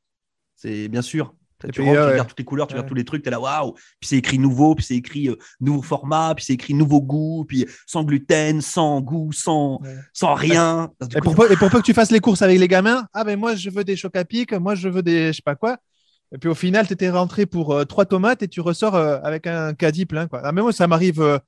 [0.57, 1.35] C'est bien sûr.
[1.61, 2.77] Tu puis, rentres, tu regardes toutes les couleurs, tu Ouais.
[2.79, 3.73] regardes tous les trucs, tu es là, waouh!
[3.73, 7.45] Puis c'est écrit nouveau, puis c'est écrit euh, nouveau format, puis c'est écrit nouveau goût,
[7.49, 9.97] puis sans gluten, sans goût, sans, Ouais.
[10.13, 10.91] sans rien.
[11.03, 13.07] Et coup, pour, peu, et pour peu que tu fasses les courses avec les gamins,
[13.13, 15.43] ah ben moi je veux des chocs à pic, moi je veux des je sais
[15.45, 15.79] pas quoi.
[16.33, 19.19] Et puis au final, tu étais rentré pour euh, trois tomates et tu ressors euh,
[19.25, 20.29] avec un caddie plein.
[20.29, 20.43] Quoi.
[20.45, 21.39] Ah, mais moi, ça m'arrive euh,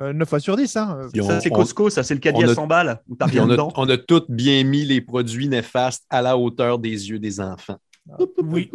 [0.00, 0.76] euh, 9 fois sur 10.
[0.76, 1.08] Hein.
[1.14, 3.16] On- ça, c'est on- Costco, ça, c'est le caddie on à a- 100 balles où
[3.16, 7.10] t'as on a, on a tous bien mis les produits néfastes à la hauteur des
[7.10, 7.76] yeux des enfants.
[8.42, 8.70] Oui.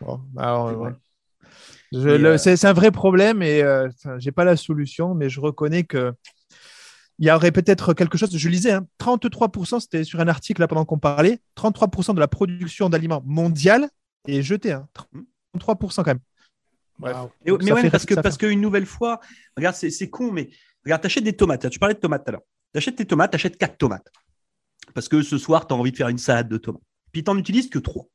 [0.00, 0.90] Bon, alors, euh, ouais.
[1.92, 5.14] Je- Mais, le- euh, C'est c'est un vrai problème et euh, j'ai pas la solution,
[5.14, 6.12] mais je reconnais que
[7.18, 8.34] il y aurait peut-être quelque chose.
[8.34, 12.28] Je lisais, hein, 33%, c'était sur un article là pendant qu'on parlait, 33% de la
[12.28, 13.88] production d'aliments mondiale
[14.26, 14.72] est jetée.
[14.72, 14.88] Hein,
[15.58, 16.20] 33% quand même.
[16.98, 17.16] Bref.
[17.16, 17.30] Wow.
[17.44, 19.20] Mais, ouais, parce que parce qu'une nouvelle fois,
[19.56, 20.48] regarde, c'est c'est con, mais
[20.84, 21.68] regarde, t'achètes des tomates.
[21.68, 22.42] Tu parlais de tomates tout à l'heure.
[22.72, 24.06] T'achètes tes tomates, t'achètes quatre tomates.
[24.94, 26.82] Parce que ce soir, tu as envie de faire une salade de tomates.
[27.12, 28.06] Puis t'en utilises que trois.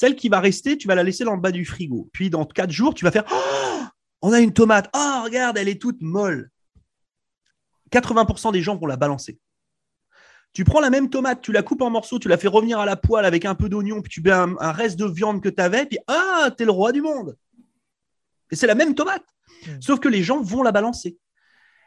[0.00, 2.08] Celle qui va rester, tu vas la laisser dans le bas du frigo.
[2.14, 3.82] Puis dans quatre jours, tu vas faire Oh,
[4.22, 4.88] on a une tomate.
[4.96, 6.48] Oh, regarde, elle est toute molle.
[7.92, 9.38] 80% des gens vont la balancer.
[10.54, 12.86] Tu prends la même tomate, tu la coupes en morceaux, tu la fais revenir à
[12.86, 15.50] la poêle avec un peu d'oignon, puis tu mets un, un reste de viande que
[15.50, 17.36] tu avais, puis ah, t'es le roi du monde.
[18.50, 19.26] Et c'est la même tomate.
[19.66, 19.82] Mm.
[19.82, 21.18] Sauf que les gens vont la balancer.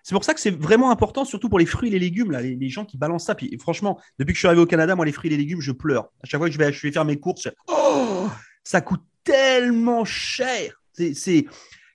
[0.03, 2.41] C'est pour ça que c'est vraiment important, surtout pour les fruits et les légumes, là,
[2.41, 3.35] les, les gens qui balancent ça.
[3.35, 5.61] Puis franchement, depuis que je suis arrivé au Canada, moi, les fruits et les légumes,
[5.61, 6.09] je pleure.
[6.21, 7.82] À chaque fois que je vais, je vais faire mes courses, je- oh,
[8.63, 10.81] ça coûte tellement cher.
[10.93, 11.45] C'est,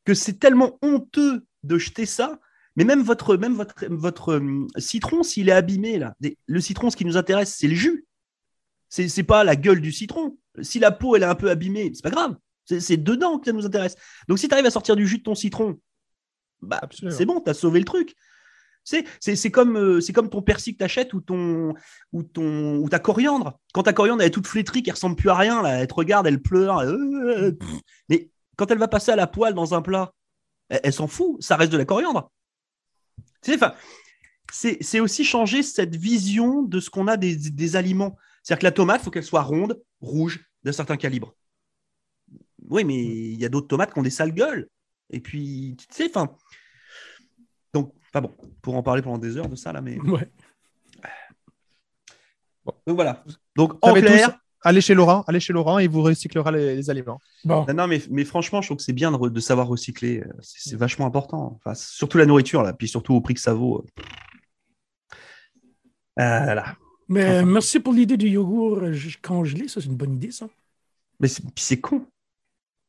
[0.04, 2.38] que c'est tellement honteux de jeter ça.
[2.76, 6.14] Mais même votre, même votre, votre hum, citron, s'il est abîmé, là,
[6.46, 8.06] le citron, ce qui nous intéresse, c'est le jus.
[8.88, 10.38] C'est, c'est pas la gueule du citron.
[10.62, 12.36] Si la peau, elle est un peu abîmée, c'est pas grave.
[12.64, 13.96] C'est, dedans que ça nous intéresse.
[14.28, 15.80] Donc, si tu arrives à sortir du jus de ton citron,
[16.60, 16.80] bah,
[17.10, 18.14] c'est bon, tu as sauvé le truc.
[19.20, 21.74] C'est, comme, euh, comme ton persil que tu achètes ou, ton,
[22.12, 23.58] ou, ton, ou ta coriandre.
[23.72, 26.26] Quand ta coriandre est toute flétrie, qui ressemble plus à rien, là, elle te regarde,
[26.26, 26.78] elle pleure.
[26.78, 27.68] euh, pff.
[28.08, 30.12] mais quand elle va passer à la poêle dans un plat,
[30.68, 32.30] elle, s'en fout, ça reste de la coriandre.
[33.42, 33.56] Tu
[34.50, 38.16] sais, c'est aussi changer cette vision de ce qu'on a des, des aliments.
[38.42, 41.34] C'est-à-dire que la tomate, il faut qu'elle soit ronde, rouge, d'un certain calibre.
[42.68, 44.68] Oui, mais il y a d'autres tomates qui ont des sales gueules.
[45.10, 46.34] Et puis, tu sais, enfin.
[47.72, 48.30] Donc, pas bon,
[48.62, 49.98] pour en parler pendant des heures de ça, là, mais.
[50.04, 50.28] Ouais.
[52.86, 53.24] Donc voilà.
[53.56, 54.30] Donc, en clair.
[54.30, 57.18] tous, allez chez Laurent, allez chez Laurent, il vous recyclera les, les aliments.
[57.44, 57.64] Bon.
[57.66, 60.20] Non, non, mais, mais franchement, je trouve que c'est bien de, savoir recycler.
[60.20, 61.56] euh, C'est vachement important.
[61.56, 63.86] Enfin, surtout la nourriture, là, puis surtout au prix que ça vaut.
[66.16, 66.76] Ah là là.
[67.08, 67.46] Mais Enfin.
[67.46, 69.66] merci pour l'idée du yogourt euh, congelé.
[69.68, 70.46] Ça, c'est une bonne idée, ça.
[71.20, 72.04] Mais c'est- puis c'est con.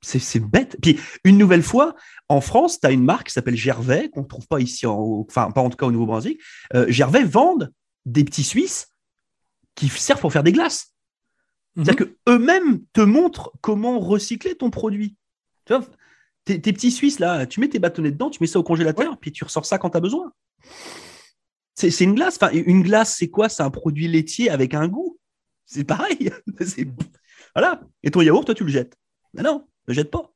[0.02, 0.78] C'est bête.
[0.82, 1.96] Puis une nouvelle fois,
[2.30, 5.26] en France, tu as une marque qui s'appelle Gervais, qu'on ne trouve pas ici, en,
[5.28, 6.40] enfin pas en tout cas au Nouveau-Brunswick.
[6.74, 7.74] Euh, Gervais vendent
[8.06, 8.88] des petits Suisses
[9.76, 10.94] qui servent pour faire des glaces.
[11.76, 15.16] C'est-à-dire qu'eux-mêmes te montrent comment recycler ton produit.
[15.66, 15.86] Tu vois,
[16.46, 19.18] tes, tes petits Suisses, là, tu mets tes bâtonnets dedans, tu mets ça au congélateur,
[19.18, 20.32] puis tu ressors ça quand tu as besoin.
[21.76, 22.38] C'est une glace.
[22.42, 23.48] Enfin, une glace, c'est quoi?
[23.48, 25.18] C'est un produit laitier avec un goût.
[25.66, 26.32] C'est pareil.
[27.56, 27.82] Voilà.
[28.04, 28.96] Et ton yaourt, toi, tu le jettes.
[29.34, 30.32] Mais non, ne le jette pas.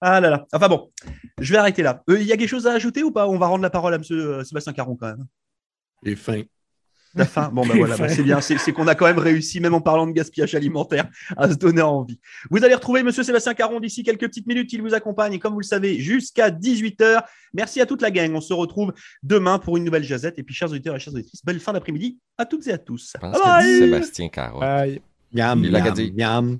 [0.00, 0.46] Ah là là.
[0.52, 0.90] Enfin bon,
[1.40, 2.02] je vais arrêter là.
[2.10, 3.26] Euh, Il y a quelque chose à ajouter ou pas?
[3.28, 4.04] On va rendre la parole à M.
[4.44, 5.24] Sébastien Caron quand même.
[6.02, 6.42] J'ai faim.
[7.16, 7.48] La fin.
[7.48, 8.40] Bon, ben voilà, bah, c'est bien.
[8.40, 11.80] C'est qu'on a quand même réussi, même en parlant de gaspillage alimentaire, à se donner
[11.80, 12.18] envie.
[12.50, 14.72] Vous allez retrouver Monsieur Sébastien Caron d'ici quelques petites minutes.
[14.72, 17.22] Il vous accompagne, et comme vous le savez, jusqu'à 18h.
[17.54, 18.34] Merci à toute la gang.
[18.34, 20.38] On se retrouve demain pour une nouvelle jazette.
[20.40, 23.14] Et puis, chers auditeurs et chères auditrices, belle fin d'après-midi à toutes et à tous.
[23.22, 24.58] Bye Sébastien Caron.
[24.58, 25.00] Bye.
[25.32, 26.12] Miam, Il l'a miam, dit.
[26.16, 26.58] miam.